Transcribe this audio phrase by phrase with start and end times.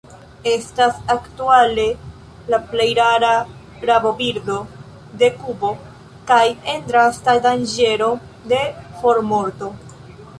[0.51, 1.83] Estas aktuale
[2.53, 3.29] la plej rara
[3.89, 4.55] rabobirdo
[5.23, 5.69] de Kubo,
[6.31, 6.41] kaj
[6.73, 8.09] en drasta danĝero
[8.55, 8.63] de
[9.03, 9.71] formorto.